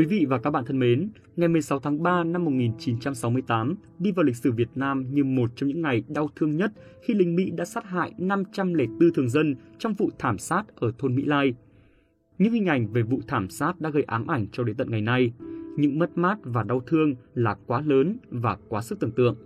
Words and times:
Quý 0.00 0.06
vị 0.06 0.26
và 0.28 0.38
các 0.38 0.50
bạn 0.50 0.64
thân 0.64 0.78
mến, 0.78 1.10
ngày 1.36 1.48
16 1.48 1.80
tháng 1.80 2.02
3 2.02 2.24
năm 2.24 2.44
1968 2.44 3.74
đi 3.98 4.12
vào 4.12 4.24
lịch 4.24 4.36
sử 4.36 4.52
Việt 4.52 4.68
Nam 4.74 5.06
như 5.10 5.24
một 5.24 5.50
trong 5.56 5.68
những 5.68 5.82
ngày 5.82 6.04
đau 6.08 6.28
thương 6.36 6.56
nhất 6.56 6.72
khi 7.02 7.14
lính 7.14 7.36
Mỹ 7.36 7.50
đã 7.50 7.64
sát 7.64 7.84
hại 7.84 8.12
504 8.18 9.12
thường 9.14 9.28
dân 9.28 9.54
trong 9.78 9.94
vụ 9.94 10.10
thảm 10.18 10.38
sát 10.38 10.62
ở 10.76 10.92
thôn 10.98 11.16
Mỹ 11.16 11.24
Lai. 11.24 11.54
Những 12.38 12.52
hình 12.52 12.66
ảnh 12.66 12.92
về 12.92 13.02
vụ 13.02 13.20
thảm 13.28 13.48
sát 13.48 13.80
đã 13.80 13.90
gây 13.90 14.02
ám 14.02 14.26
ảnh 14.26 14.46
cho 14.52 14.62
đến 14.62 14.76
tận 14.76 14.90
ngày 14.90 15.00
nay. 15.00 15.32
Những 15.76 15.98
mất 15.98 16.18
mát 16.18 16.38
và 16.42 16.62
đau 16.62 16.80
thương 16.86 17.14
là 17.34 17.56
quá 17.66 17.82
lớn 17.86 18.16
và 18.30 18.56
quá 18.68 18.82
sức 18.82 19.00
tưởng 19.00 19.12
tượng. 19.12 19.36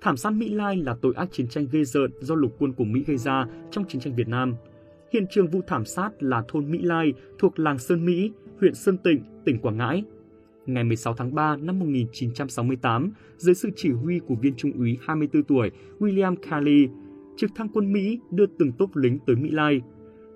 Thảm 0.00 0.16
sát 0.16 0.30
Mỹ 0.30 0.48
Lai 0.48 0.76
là 0.76 0.96
tội 1.02 1.12
ác 1.16 1.28
chiến 1.32 1.48
tranh 1.48 1.66
ghê 1.72 1.84
rợn 1.84 2.10
do 2.20 2.34
lục 2.34 2.56
quân 2.58 2.72
của 2.72 2.84
Mỹ 2.84 3.04
gây 3.06 3.16
ra 3.16 3.46
trong 3.70 3.84
chiến 3.88 4.00
tranh 4.00 4.14
Việt 4.14 4.28
Nam. 4.28 4.54
Hiện 5.12 5.26
trường 5.30 5.48
vụ 5.48 5.60
thảm 5.66 5.84
sát 5.84 6.22
là 6.22 6.42
thôn 6.48 6.70
Mỹ 6.70 6.78
Lai 6.82 7.12
thuộc 7.38 7.58
làng 7.58 7.78
Sơn 7.78 8.04
Mỹ, 8.06 8.32
huyện 8.60 8.74
Sơn 8.74 8.98
Tịnh, 8.98 9.22
tỉnh 9.44 9.58
Quảng 9.58 9.76
Ngãi. 9.76 10.04
Ngày 10.66 10.84
16 10.84 11.14
tháng 11.14 11.34
3 11.34 11.56
năm 11.56 11.78
1968, 11.78 13.10
dưới 13.36 13.54
sự 13.54 13.70
chỉ 13.76 13.90
huy 13.90 14.18
của 14.18 14.34
viên 14.34 14.54
trung 14.56 14.72
úy 14.72 14.98
24 15.02 15.42
tuổi 15.42 15.70
William 15.98 16.36
Kelly, 16.36 16.88
trực 17.36 17.50
thăng 17.54 17.68
quân 17.68 17.92
Mỹ 17.92 18.18
đưa 18.30 18.46
từng 18.58 18.72
tốp 18.72 18.96
lính 18.96 19.18
tới 19.26 19.36
Mỹ 19.36 19.50
Lai. 19.50 19.80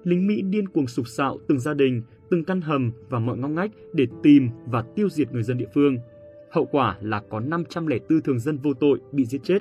Lính 0.04 0.26
Mỹ 0.26 0.42
điên 0.42 0.68
cuồng 0.68 0.86
sục 0.86 1.08
sạo 1.08 1.38
từng 1.48 1.60
gia 1.60 1.74
đình, 1.74 2.02
từng 2.30 2.44
căn 2.44 2.60
hầm 2.60 2.92
và 3.08 3.18
mọi 3.18 3.38
ngóc 3.38 3.50
ngách 3.50 3.70
để 3.92 4.06
tìm 4.22 4.48
và 4.66 4.84
tiêu 4.94 5.08
diệt 5.08 5.32
người 5.32 5.42
dân 5.42 5.58
địa 5.58 5.68
phương. 5.74 5.98
Hậu 6.50 6.64
quả 6.64 6.98
là 7.00 7.22
có 7.30 7.40
504 7.40 8.20
thường 8.20 8.38
dân 8.38 8.58
vô 8.58 8.74
tội 8.74 8.98
bị 9.12 9.24
giết 9.24 9.40
chết, 9.42 9.58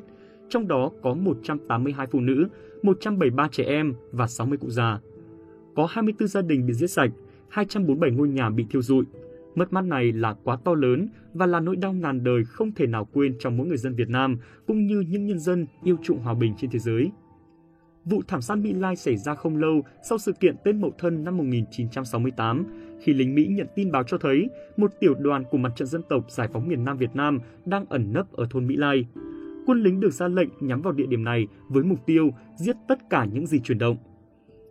trong 0.50 0.68
đó 0.68 0.92
có 1.02 1.14
182 1.14 2.08
phụ 2.12 2.20
nữ, 2.20 2.48
173 2.82 3.48
trẻ 3.52 3.64
em 3.64 3.94
và 4.12 4.28
60 4.28 4.58
cụ 4.58 4.70
già. 4.70 5.00
Có 5.76 5.88
24 5.90 6.28
gia 6.28 6.42
đình 6.42 6.66
bị 6.66 6.74
giết 6.74 6.88
sạch, 6.88 7.12
247 7.54 8.12
ngôi 8.12 8.30
nhà 8.30 8.50
bị 8.50 8.66
thiêu 8.70 8.82
rụi. 8.82 9.06
Mất 9.56 9.74
mát 9.74 9.82
này 9.82 10.12
là 10.12 10.36
quá 10.44 10.58
to 10.66 10.74
lớn 10.74 11.08
và 11.34 11.46
là 11.46 11.60
nỗi 11.60 11.76
đau 11.76 11.94
ngàn 11.94 12.24
đời 12.24 12.44
không 12.46 12.72
thể 12.72 12.88
nào 12.88 13.08
quên 13.14 13.36
trong 13.40 13.58
mỗi 13.58 13.68
người 13.68 13.78
dân 13.78 13.96
Việt 13.96 14.10
Nam 14.10 14.38
cũng 14.68 14.86
như 14.86 15.00
những 15.00 15.26
nhân 15.26 15.40
dân 15.40 15.68
yêu 15.84 15.98
chuộng 16.04 16.20
hòa 16.20 16.34
bình 16.34 16.54
trên 16.58 16.70
thế 16.70 16.80
giới. 16.80 17.12
Vụ 18.06 18.22
thảm 18.28 18.42
sát 18.42 18.56
Mỹ 18.56 18.74
Lai 18.74 18.96
xảy 18.96 19.18
ra 19.18 19.36
không 19.36 19.58
lâu 19.58 19.82
sau 20.10 20.18
sự 20.18 20.32
kiện 20.32 20.56
Tết 20.64 20.76
Mậu 20.76 20.92
Thân 20.98 21.24
năm 21.24 21.38
1968, 21.38 22.66
khi 23.02 23.14
lính 23.14 23.36
Mỹ 23.36 23.48
nhận 23.48 23.68
tin 23.76 23.92
báo 23.92 24.04
cho 24.04 24.18
thấy 24.18 24.50
một 24.78 24.92
tiểu 25.00 25.14
đoàn 25.14 25.44
của 25.52 25.58
mặt 25.58 25.72
trận 25.76 25.88
dân 25.88 26.02
tộc 26.10 26.32
giải 26.32 26.48
phóng 26.54 26.68
miền 26.68 26.84
Nam 26.84 26.98
Việt 26.98 27.16
Nam 27.16 27.40
đang 27.66 27.86
ẩn 27.86 28.14
nấp 28.14 28.32
ở 28.32 28.48
thôn 28.50 28.68
Mỹ 28.68 28.76
Lai. 28.76 29.06
Quân 29.66 29.84
lính 29.84 30.00
được 30.00 30.14
ra 30.14 30.28
lệnh 30.28 30.50
nhắm 30.60 30.82
vào 30.82 30.94
địa 30.94 31.06
điểm 31.06 31.24
này 31.24 31.48
với 31.70 31.84
mục 31.84 32.00
tiêu 32.06 32.30
giết 32.56 32.76
tất 32.88 33.10
cả 33.10 33.26
những 33.26 33.48
gì 33.48 33.60
chuyển 33.60 33.78
động. 33.78 33.98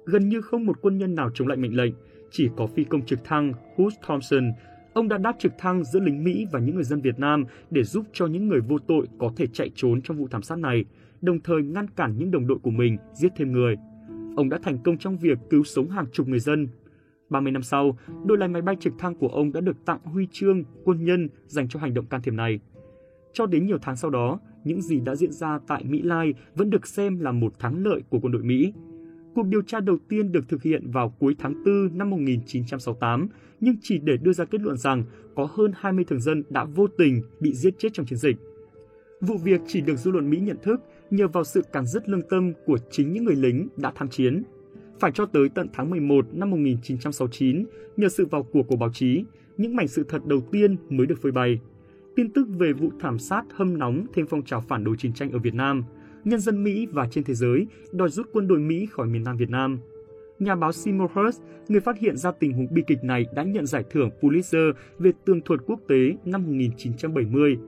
Gần 0.04 0.28
như 0.28 0.40
không 0.40 0.66
một 0.66 0.78
quân 0.82 0.98
nhân 0.98 1.14
nào 1.14 1.30
chống 1.34 1.48
lại 1.48 1.56
mệnh 1.56 1.76
lệnh, 1.76 1.92
chỉ 2.32 2.48
có 2.56 2.66
phi 2.66 2.84
công 2.84 3.06
trực 3.06 3.24
thăng 3.24 3.52
Hugh 3.76 3.92
Thompson. 4.06 4.52
Ông 4.92 5.08
đã 5.08 5.18
đáp 5.18 5.36
trực 5.38 5.52
thăng 5.58 5.84
giữa 5.84 6.00
lính 6.00 6.24
Mỹ 6.24 6.46
và 6.52 6.60
những 6.60 6.74
người 6.74 6.84
dân 6.84 7.00
Việt 7.00 7.18
Nam 7.18 7.44
để 7.70 7.82
giúp 7.82 8.06
cho 8.12 8.26
những 8.26 8.48
người 8.48 8.60
vô 8.60 8.78
tội 8.78 9.06
có 9.18 9.30
thể 9.36 9.46
chạy 9.46 9.70
trốn 9.74 10.02
trong 10.02 10.16
vụ 10.16 10.28
thảm 10.28 10.42
sát 10.42 10.58
này, 10.58 10.84
đồng 11.20 11.40
thời 11.40 11.62
ngăn 11.62 11.86
cản 11.88 12.18
những 12.18 12.30
đồng 12.30 12.46
đội 12.46 12.58
của 12.62 12.70
mình 12.70 12.96
giết 13.14 13.32
thêm 13.36 13.52
người. 13.52 13.76
Ông 14.36 14.48
đã 14.48 14.58
thành 14.62 14.78
công 14.84 14.98
trong 14.98 15.18
việc 15.18 15.38
cứu 15.50 15.64
sống 15.64 15.88
hàng 15.88 16.06
chục 16.12 16.28
người 16.28 16.40
dân. 16.40 16.68
30 17.30 17.52
năm 17.52 17.62
sau, 17.62 17.98
đôi 18.24 18.38
lái 18.38 18.48
máy 18.48 18.62
bay 18.62 18.76
trực 18.80 18.92
thăng 18.98 19.14
của 19.14 19.28
ông 19.28 19.52
đã 19.52 19.60
được 19.60 19.76
tặng 19.84 19.98
huy 20.04 20.26
chương 20.32 20.64
quân 20.84 21.04
nhân 21.04 21.28
dành 21.46 21.68
cho 21.68 21.80
hành 21.80 21.94
động 21.94 22.06
can 22.06 22.22
thiệp 22.22 22.34
này. 22.34 22.60
Cho 23.32 23.46
đến 23.46 23.66
nhiều 23.66 23.78
tháng 23.82 23.96
sau 23.96 24.10
đó, 24.10 24.40
những 24.64 24.82
gì 24.82 25.00
đã 25.00 25.14
diễn 25.14 25.32
ra 25.32 25.58
tại 25.66 25.84
Mỹ 25.84 26.02
Lai 26.02 26.34
vẫn 26.54 26.70
được 26.70 26.86
xem 26.86 27.20
là 27.20 27.32
một 27.32 27.58
thắng 27.58 27.86
lợi 27.86 28.02
của 28.08 28.18
quân 28.18 28.32
đội 28.32 28.42
Mỹ. 28.42 28.72
Cuộc 29.34 29.46
điều 29.46 29.62
tra 29.62 29.80
đầu 29.80 29.98
tiên 30.08 30.32
được 30.32 30.48
thực 30.48 30.62
hiện 30.62 30.90
vào 30.90 31.14
cuối 31.18 31.36
tháng 31.38 31.54
4 31.64 31.98
năm 31.98 32.10
1968, 32.10 33.28
nhưng 33.60 33.76
chỉ 33.82 33.98
để 33.98 34.16
đưa 34.16 34.32
ra 34.32 34.44
kết 34.44 34.60
luận 34.60 34.76
rằng 34.76 35.04
có 35.34 35.48
hơn 35.52 35.72
20 35.76 36.04
thường 36.04 36.20
dân 36.20 36.42
đã 36.50 36.64
vô 36.64 36.86
tình 36.86 37.22
bị 37.40 37.54
giết 37.54 37.74
chết 37.78 37.88
trong 37.92 38.06
chiến 38.06 38.18
dịch. 38.18 38.36
Vụ 39.20 39.36
việc 39.36 39.60
chỉ 39.66 39.80
được 39.80 39.96
dư 39.96 40.10
luận 40.10 40.30
Mỹ 40.30 40.38
nhận 40.38 40.56
thức 40.62 40.80
nhờ 41.10 41.28
vào 41.28 41.44
sự 41.44 41.62
càng 41.72 41.86
dứt 41.86 42.08
lương 42.08 42.28
tâm 42.30 42.52
của 42.66 42.78
chính 42.90 43.12
những 43.12 43.24
người 43.24 43.36
lính 43.36 43.68
đã 43.76 43.92
tham 43.94 44.08
chiến. 44.08 44.42
Phải 45.00 45.12
cho 45.12 45.26
tới 45.26 45.48
tận 45.48 45.68
tháng 45.72 45.90
11 45.90 46.26
năm 46.32 46.50
1969, 46.50 47.64
nhờ 47.96 48.08
sự 48.08 48.26
vào 48.26 48.42
cuộc 48.42 48.62
của 48.68 48.76
báo 48.76 48.90
chí, 48.92 49.24
những 49.56 49.76
mảnh 49.76 49.88
sự 49.88 50.04
thật 50.08 50.26
đầu 50.26 50.40
tiên 50.40 50.76
mới 50.90 51.06
được 51.06 51.22
phơi 51.22 51.32
bày. 51.32 51.60
Tin 52.16 52.32
tức 52.32 52.48
về 52.58 52.72
vụ 52.72 52.90
thảm 53.00 53.18
sát 53.18 53.44
hâm 53.54 53.78
nóng 53.78 54.06
thêm 54.14 54.26
phong 54.26 54.42
trào 54.42 54.60
phản 54.60 54.84
đối 54.84 54.96
chiến 54.96 55.12
tranh 55.12 55.30
ở 55.30 55.38
Việt 55.38 55.54
Nam– 55.54 55.84
nhân 56.24 56.40
dân 56.40 56.64
Mỹ 56.64 56.86
và 56.86 57.08
trên 57.10 57.24
thế 57.24 57.34
giới 57.34 57.66
đòi 57.92 58.08
rút 58.08 58.28
quân 58.32 58.48
đội 58.48 58.58
Mỹ 58.58 58.86
khỏi 58.90 59.06
miền 59.06 59.24
Nam 59.24 59.36
Việt 59.36 59.50
Nam. 59.50 59.78
Nhà 60.38 60.54
báo 60.54 60.72
Seymour 60.72 61.10
Hersh, 61.14 61.42
người 61.68 61.80
phát 61.80 61.98
hiện 61.98 62.16
ra 62.16 62.30
tình 62.30 62.52
huống 62.52 62.74
bi 62.74 62.82
kịch 62.86 63.04
này 63.04 63.26
đã 63.34 63.42
nhận 63.42 63.66
giải 63.66 63.84
thưởng 63.90 64.10
Pulitzer 64.20 64.72
về 64.98 65.12
tường 65.24 65.40
thuật 65.44 65.60
quốc 65.66 65.80
tế 65.88 66.16
năm 66.24 66.42
1970. 66.42 67.58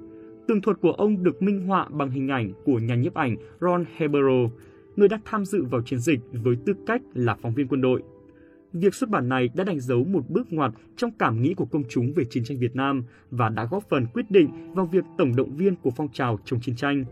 Tường 0.49 0.61
thuật 0.61 0.77
của 0.81 0.93
ông 0.93 1.23
được 1.23 1.43
minh 1.43 1.67
họa 1.67 1.89
bằng 1.91 2.11
hình 2.11 2.29
ảnh 2.29 2.53
của 2.65 2.79
nhà 2.79 2.95
nhiếp 2.95 3.15
ảnh 3.15 3.37
Ron 3.61 3.85
Hebero, 3.97 4.51
người 4.97 5.09
đã 5.09 5.21
tham 5.25 5.45
dự 5.45 5.65
vào 5.65 5.83
chiến 5.83 5.99
dịch 5.99 6.21
với 6.33 6.57
tư 6.67 6.73
cách 6.87 7.03
là 7.15 7.37
phóng 7.43 7.55
viên 7.55 7.69
quân 7.69 7.81
đội. 7.81 8.03
Việc 8.73 8.95
xuất 8.95 9.11
bản 9.11 9.29
này 9.29 9.49
đã 9.55 9.65
đánh 9.65 9.81
dấu 9.81 10.05
một 10.05 10.31
bước 10.31 10.53
ngoặt 10.53 10.73
trong 10.97 11.11
cảm 11.19 11.43
nghĩ 11.43 11.55
của 11.55 11.65
công 11.65 11.83
chúng 11.89 12.13
về 12.13 12.25
chiến 12.25 12.45
tranh 12.45 12.59
Việt 12.59 12.77
Nam 12.77 13.03
và 13.31 13.49
đã 13.49 13.69
góp 13.71 13.89
phần 13.89 14.07
quyết 14.07 14.31
định 14.31 14.75
vào 14.75 14.87
việc 14.87 15.05
tổng 15.19 15.37
động 15.37 15.57
viên 15.57 15.77
của 15.77 15.91
phong 15.97 16.09
trào 16.13 16.39
chống 16.45 16.61
chiến 16.61 16.77
tranh 16.77 17.05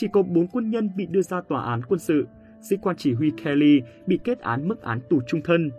chỉ 0.00 0.08
có 0.12 0.22
4 0.22 0.46
quân 0.46 0.70
nhân 0.70 0.90
bị 0.96 1.06
đưa 1.06 1.22
ra 1.22 1.40
tòa 1.40 1.64
án 1.64 1.82
quân 1.88 1.98
sự. 1.98 2.26
Sĩ 2.60 2.76
quan 2.82 2.96
chỉ 2.96 3.12
huy 3.12 3.30
Kelly 3.30 3.80
bị 4.06 4.18
kết 4.24 4.38
án 4.40 4.68
mức 4.68 4.82
án 4.82 5.00
tù 5.10 5.20
trung 5.26 5.40
thân. 5.44 5.70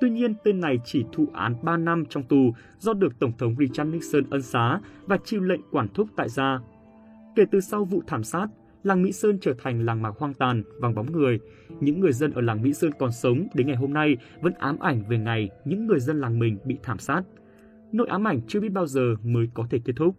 Tuy 0.00 0.10
nhiên, 0.10 0.34
tên 0.44 0.60
này 0.60 0.78
chỉ 0.84 1.04
thụ 1.12 1.26
án 1.32 1.54
3 1.62 1.76
năm 1.76 2.04
trong 2.08 2.22
tù 2.22 2.52
do 2.78 2.92
được 2.92 3.18
Tổng 3.18 3.32
thống 3.38 3.56
Richard 3.58 3.90
Nixon 3.90 4.30
ân 4.30 4.42
xá 4.42 4.80
và 5.06 5.18
chịu 5.24 5.40
lệnh 5.40 5.60
quản 5.70 5.88
thúc 5.94 6.08
tại 6.16 6.28
gia. 6.28 6.60
Kể 7.36 7.44
từ 7.50 7.60
sau 7.60 7.84
vụ 7.84 8.02
thảm 8.06 8.24
sát, 8.24 8.46
làng 8.82 9.02
Mỹ 9.02 9.12
Sơn 9.12 9.38
trở 9.40 9.54
thành 9.62 9.84
làng 9.84 10.02
mạc 10.02 10.14
hoang 10.18 10.34
tàn, 10.34 10.62
vắng 10.80 10.94
bóng 10.94 11.12
người. 11.12 11.38
Những 11.80 12.00
người 12.00 12.12
dân 12.12 12.32
ở 12.32 12.40
làng 12.40 12.62
Mỹ 12.62 12.72
Sơn 12.72 12.90
còn 12.98 13.12
sống 13.12 13.46
đến 13.54 13.66
ngày 13.66 13.76
hôm 13.76 13.92
nay 13.92 14.16
vẫn 14.40 14.52
ám 14.58 14.78
ảnh 14.78 15.02
về 15.08 15.18
ngày 15.18 15.50
những 15.64 15.86
người 15.86 16.00
dân 16.00 16.20
làng 16.20 16.38
mình 16.38 16.58
bị 16.64 16.78
thảm 16.82 16.98
sát. 16.98 17.22
Nỗi 17.92 18.08
ám 18.08 18.28
ảnh 18.28 18.40
chưa 18.48 18.60
biết 18.60 18.72
bao 18.72 18.86
giờ 18.86 19.14
mới 19.22 19.48
có 19.54 19.66
thể 19.70 19.78
kết 19.84 19.92
thúc. 19.96 20.16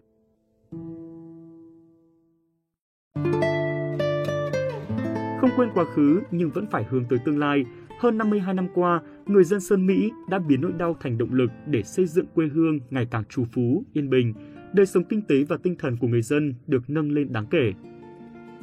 Không 5.51 5.59
quên 5.59 5.69
quá 5.73 5.85
khứ 5.85 6.22
nhưng 6.31 6.50
vẫn 6.50 6.66
phải 6.72 6.84
hướng 6.89 7.06
tới 7.06 7.19
tương 7.25 7.39
lai. 7.39 7.66
Hơn 8.00 8.17
52 8.17 8.53
năm 8.53 8.67
qua, 8.73 9.01
người 9.25 9.44
dân 9.44 9.59
Sơn 9.59 9.85
Mỹ 9.85 10.12
đã 10.29 10.39
biến 10.39 10.62
nỗi 10.62 10.72
đau 10.78 10.97
thành 11.00 11.17
động 11.17 11.34
lực 11.34 11.51
để 11.66 11.84
xây 11.84 12.06
dựng 12.06 12.25
quê 12.35 12.47
hương 12.47 12.79
ngày 12.89 13.07
càng 13.12 13.23
trù 13.29 13.45
phú, 13.45 13.84
yên 13.94 14.09
bình. 14.09 14.34
Đời 14.73 14.85
sống 14.85 15.03
kinh 15.03 15.22
tế 15.22 15.44
và 15.44 15.57
tinh 15.63 15.75
thần 15.79 15.97
của 15.97 16.07
người 16.07 16.22
dân 16.22 16.53
được 16.67 16.89
nâng 16.89 17.12
lên 17.12 17.34
đáng 17.34 17.45
kể. 17.45 17.73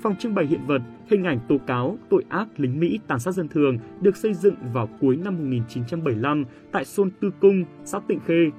Phòng 0.02 0.16
trưng 0.18 0.34
bày 0.34 0.46
hiện 0.46 0.60
vật, 0.66 0.82
hình 1.10 1.24
ảnh 1.24 1.40
tố 1.48 1.58
cáo 1.66 1.98
tội 2.10 2.24
ác 2.28 2.48
lính 2.56 2.80
Mỹ 2.80 3.00
tàn 3.06 3.18
sát 3.18 3.32
dân 3.32 3.48
thường 3.48 3.78
được 4.00 4.16
xây 4.16 4.34
dựng 4.34 4.54
vào 4.72 4.88
cuối 5.00 5.16
năm 5.16 5.38
1975 5.38 6.44
tại 6.72 6.84
Sôn 6.84 7.10
Tư 7.20 7.30
Cung, 7.40 7.64
xã 7.84 8.00
Tịnh 8.08 8.20
Khê. 8.20 8.50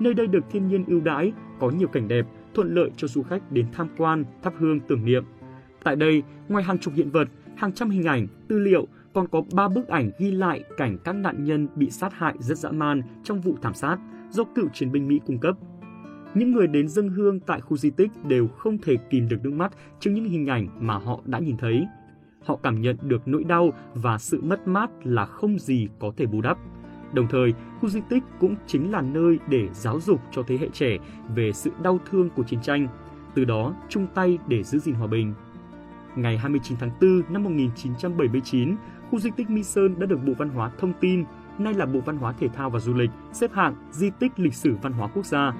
Nơi 0.00 0.14
đây 0.14 0.26
được 0.26 0.44
thiên 0.50 0.68
nhiên 0.68 0.84
ưu 0.86 1.00
đãi, 1.00 1.32
có 1.60 1.70
nhiều 1.70 1.88
cảnh 1.88 2.08
đẹp, 2.08 2.26
thuận 2.54 2.74
lợi 2.74 2.90
cho 2.96 3.08
du 3.08 3.22
khách 3.22 3.52
đến 3.52 3.66
tham 3.72 3.88
quan, 3.96 4.24
thắp 4.42 4.52
hương 4.58 4.80
tưởng 4.80 5.04
niệm. 5.04 5.24
Tại 5.84 5.96
đây, 5.96 6.22
ngoài 6.48 6.64
hàng 6.64 6.78
chục 6.78 6.94
hiện 6.96 7.10
vật, 7.10 7.28
hàng 7.62 7.72
trăm 7.72 7.90
hình 7.90 8.04
ảnh, 8.04 8.26
tư 8.48 8.58
liệu, 8.58 8.86
còn 9.12 9.28
có 9.28 9.42
3 9.54 9.68
bức 9.68 9.88
ảnh 9.88 10.10
ghi 10.18 10.30
lại 10.30 10.64
cảnh 10.76 10.98
các 11.04 11.12
nạn 11.12 11.44
nhân 11.44 11.68
bị 11.74 11.90
sát 11.90 12.12
hại 12.14 12.34
rất 12.38 12.58
dã 12.58 12.70
man 12.70 13.02
trong 13.24 13.40
vụ 13.40 13.56
thảm 13.62 13.74
sát 13.74 13.98
do 14.30 14.44
cựu 14.44 14.68
chiến 14.68 14.92
binh 14.92 15.08
Mỹ 15.08 15.20
cung 15.26 15.38
cấp. 15.38 15.56
Những 16.34 16.52
người 16.52 16.66
đến 16.66 16.88
dân 16.88 17.08
hương 17.08 17.40
tại 17.40 17.60
khu 17.60 17.76
di 17.76 17.90
tích 17.90 18.10
đều 18.28 18.48
không 18.48 18.78
thể 18.78 18.96
kìm 19.10 19.28
được 19.28 19.36
nước 19.42 19.52
mắt 19.52 19.72
trước 20.00 20.10
những 20.10 20.24
hình 20.24 20.46
ảnh 20.46 20.68
mà 20.80 20.98
họ 20.98 21.20
đã 21.24 21.38
nhìn 21.38 21.56
thấy. 21.56 21.86
Họ 22.44 22.56
cảm 22.62 22.80
nhận 22.80 22.96
được 23.02 23.28
nỗi 23.28 23.44
đau 23.44 23.72
và 23.94 24.18
sự 24.18 24.42
mất 24.42 24.68
mát 24.68 24.90
là 25.04 25.26
không 25.26 25.58
gì 25.58 25.88
có 26.00 26.12
thể 26.16 26.26
bù 26.26 26.40
đắp. 26.40 26.58
Đồng 27.12 27.26
thời, 27.30 27.52
khu 27.80 27.88
di 27.88 28.00
tích 28.08 28.22
cũng 28.40 28.54
chính 28.66 28.90
là 28.90 29.02
nơi 29.02 29.38
để 29.48 29.68
giáo 29.72 30.00
dục 30.00 30.20
cho 30.32 30.42
thế 30.46 30.58
hệ 30.58 30.68
trẻ 30.72 30.98
về 31.34 31.52
sự 31.52 31.70
đau 31.82 31.98
thương 32.10 32.30
của 32.30 32.42
chiến 32.42 32.60
tranh, 32.62 32.88
từ 33.34 33.44
đó 33.44 33.74
chung 33.88 34.06
tay 34.14 34.38
để 34.48 34.62
giữ 34.62 34.78
gìn 34.78 34.94
hòa 34.94 35.06
bình. 35.06 35.34
Ngày 36.16 36.38
29 36.38 36.78
tháng 36.80 36.90
4 37.00 37.22
năm 37.28 37.44
1979, 37.44 38.76
khu 39.10 39.18
di 39.18 39.30
tích 39.30 39.50
Mỹ 39.50 39.62
Sơn 39.62 39.94
đã 39.98 40.06
được 40.06 40.18
Bộ 40.26 40.32
Văn 40.38 40.48
hóa 40.48 40.70
Thông 40.78 40.92
tin, 41.00 41.24
nay 41.58 41.74
là 41.74 41.86
Bộ 41.86 42.00
Văn 42.00 42.16
hóa 42.16 42.32
Thể 42.32 42.48
thao 42.48 42.70
và 42.70 42.78
Du 42.78 42.94
lịch, 42.94 43.10
xếp 43.32 43.52
hạng 43.52 43.74
di 43.90 44.10
tích 44.18 44.32
lịch 44.36 44.54
sử 44.54 44.76
văn 44.82 44.92
hóa 44.92 45.08
quốc 45.14 45.26
gia. 45.26 45.52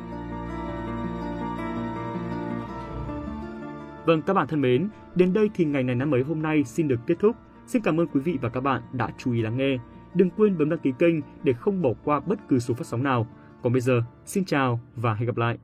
Vâng, 4.06 4.22
các 4.22 4.34
bạn 4.34 4.49
thân 4.49 4.60
mến, 4.60 4.88
đến 5.14 5.32
đây 5.32 5.50
thì 5.54 5.64
ngày 5.64 5.82
này 5.82 5.94
năm 5.94 6.10
mới 6.10 6.22
hôm 6.22 6.43
nay 6.43 6.64
xin 6.64 6.88
được 6.88 7.00
kết 7.06 7.14
thúc. 7.20 7.37
Xin 7.66 7.82
cảm 7.82 8.00
ơn 8.00 8.06
quý 8.06 8.20
vị 8.20 8.38
và 8.40 8.48
các 8.48 8.60
bạn 8.60 8.82
đã 8.93 9.10
chú 9.19 9.32
ý 9.32 9.43
lắng 9.43 9.56
nghe. 9.56 9.78
Đừng 10.14 10.31
quên 10.31 10.58
bấm 10.58 10.70
đăng 10.70 10.78
ký 10.78 10.93
kênh 10.98 11.14
để 11.43 11.52
không 11.52 11.82
bỏ 11.82 11.90
qua 12.05 12.20
bất 12.20 12.48
cứ 12.48 12.58
số 12.58 12.75
phát 12.75 12.87
sóng 12.87 13.02
nào. 13.02 13.26
Còn 13.62 13.72
bây 13.72 13.81
giờ, 13.81 14.02
xin 14.25 14.44
chào 14.44 14.81
và 14.96 15.14
hẹn 15.14 15.26
gặp 15.26 15.37
lại. 15.37 15.58